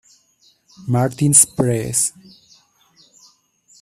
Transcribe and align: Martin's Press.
Martin's 0.87 1.45
Press. 1.45 2.11